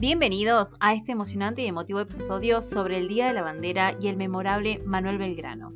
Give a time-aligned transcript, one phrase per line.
[0.00, 4.16] Bienvenidos a este emocionante y emotivo episodio sobre el Día de la Bandera y el
[4.16, 5.74] memorable Manuel Belgrano.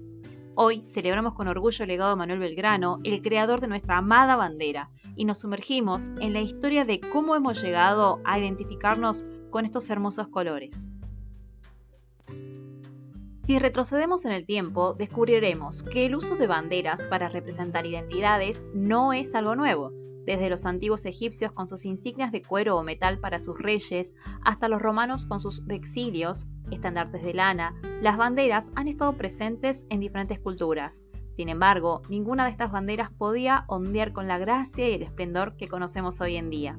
[0.54, 4.88] Hoy celebramos con orgullo el legado de Manuel Belgrano, el creador de nuestra amada bandera,
[5.14, 10.28] y nos sumergimos en la historia de cómo hemos llegado a identificarnos con estos hermosos
[10.28, 10.74] colores.
[13.46, 19.12] Si retrocedemos en el tiempo, descubriremos que el uso de banderas para representar identidades no
[19.12, 19.92] es algo nuevo,
[20.24, 24.68] desde los antiguos egipcios con sus insignias de cuero o metal para sus reyes, hasta
[24.68, 30.38] los romanos con sus vexilios, estandartes de lana, las banderas han estado presentes en diferentes
[30.40, 30.92] culturas.
[31.36, 35.68] Sin embargo, ninguna de estas banderas podía ondear con la gracia y el esplendor que
[35.68, 36.78] conocemos hoy en día.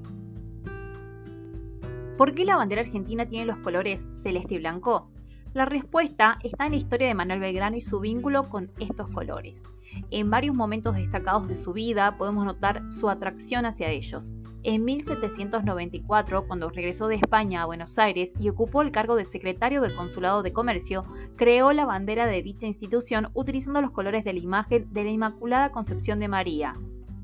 [2.17, 5.12] ¿Por qué la bandera argentina tiene los colores celeste y blanco?
[5.55, 9.64] La respuesta está en la historia de Manuel Belgrano y su vínculo con estos colores.
[10.12, 14.33] En varios momentos destacados de su vida podemos notar su atracción hacia ellos.
[14.64, 19.80] En 1794, cuando regresó de España a Buenos Aires y ocupó el cargo de secretario
[19.80, 21.06] del Consulado de Comercio,
[21.38, 25.72] creó la bandera de dicha institución utilizando los colores de la imagen de la Inmaculada
[25.72, 26.73] Concepción de María,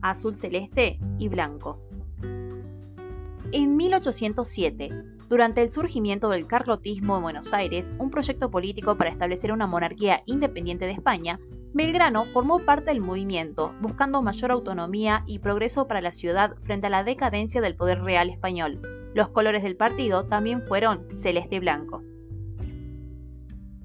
[0.01, 1.90] azul celeste y blanco.
[3.53, 4.89] En 1807,
[5.27, 10.23] durante el surgimiento del carlotismo en Buenos Aires, un proyecto político para establecer una monarquía
[10.25, 11.37] independiente de España,
[11.73, 16.89] Belgrano formó parte del movimiento, buscando mayor autonomía y progreso para la ciudad frente a
[16.89, 18.81] la decadencia del poder real español.
[19.13, 22.01] Los colores del partido también fueron celeste y blanco.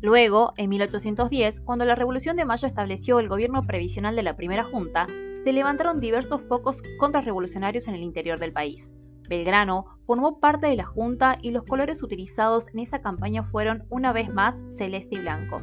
[0.01, 4.63] Luego, en 1810, cuando la Revolución de Mayo estableció el gobierno previsional de la Primera
[4.63, 5.09] Junta,
[5.43, 8.96] se levantaron diversos focos contrarrevolucionarios en el interior del país.
[9.29, 14.13] Belgrano formó parte de la Junta y los colores utilizados en esa campaña fueron una
[14.13, 15.63] vez más celeste y blanco.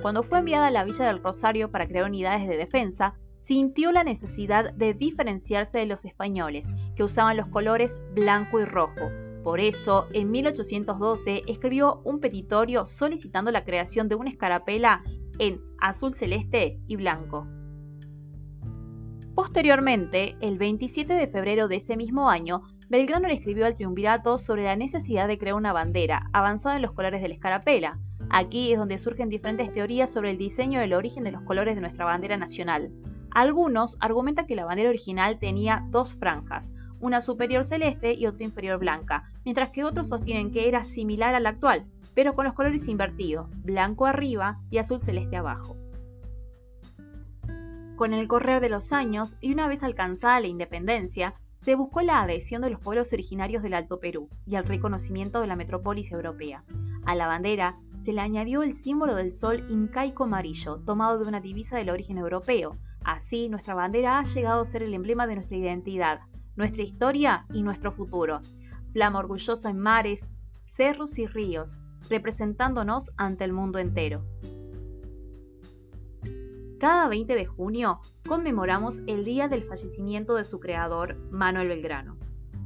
[0.00, 4.04] Cuando fue enviada a la Villa del Rosario para crear unidades de defensa, sintió la
[4.04, 9.10] necesidad de diferenciarse de los españoles, que usaban los colores blanco y rojo.
[9.42, 15.02] Por eso, en 1812 escribió un petitorio solicitando la creación de una escarapela
[15.38, 17.46] en azul celeste y blanco.
[19.34, 24.64] Posteriormente, el 27 de febrero de ese mismo año, Belgrano le escribió al triunvirato sobre
[24.64, 27.98] la necesidad de crear una bandera, avanzada en los colores de la escarapela.
[28.28, 31.74] Aquí es donde surgen diferentes teorías sobre el diseño y el origen de los colores
[31.74, 32.92] de nuestra bandera nacional.
[33.30, 36.70] Algunos argumentan que la bandera original tenía dos franjas,
[37.00, 41.40] una superior celeste y otra inferior blanca, mientras que otros sostienen que era similar a
[41.40, 45.78] la actual, pero con los colores invertidos, blanco arriba y azul celeste abajo.
[47.96, 52.22] Con el correr de los años y una vez alcanzada la independencia, se buscó la
[52.22, 56.64] adhesión de los pueblos originarios del Alto Perú y el reconocimiento de la metrópolis europea.
[57.04, 61.40] A la bandera se le añadió el símbolo del sol incaico amarillo, tomado de una
[61.40, 62.76] divisa del origen europeo.
[63.04, 66.20] Así, nuestra bandera ha llegado a ser el emblema de nuestra identidad,
[66.56, 68.40] nuestra historia y nuestro futuro.
[68.92, 70.24] Flama orgullosa en mares,
[70.74, 74.24] cerros y ríos, representándonos ante el mundo entero.
[76.82, 82.16] Cada 20 de junio conmemoramos el día del fallecimiento de su creador, Manuel Belgrano,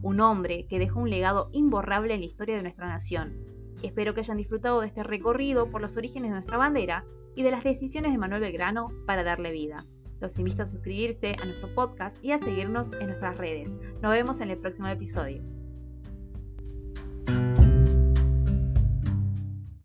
[0.00, 3.36] un hombre que dejó un legado imborrable en la historia de nuestra nación.
[3.82, 7.04] Espero que hayan disfrutado de este recorrido por los orígenes de nuestra bandera
[7.34, 9.84] y de las decisiones de Manuel Belgrano para darle vida.
[10.18, 13.68] Los invito a suscribirse a nuestro podcast y a seguirnos en nuestras redes.
[14.00, 15.42] Nos vemos en el próximo episodio.